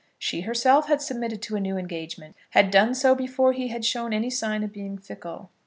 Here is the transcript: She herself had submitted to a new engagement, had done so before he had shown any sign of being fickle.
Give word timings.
She 0.17 0.41
herself 0.41 0.87
had 0.87 0.99
submitted 0.99 1.43
to 1.43 1.55
a 1.55 1.59
new 1.59 1.77
engagement, 1.77 2.35
had 2.57 2.71
done 2.71 2.95
so 2.95 3.13
before 3.13 3.53
he 3.53 3.67
had 3.67 3.85
shown 3.85 4.13
any 4.13 4.31
sign 4.31 4.63
of 4.63 4.73
being 4.73 4.97
fickle. 4.97 5.51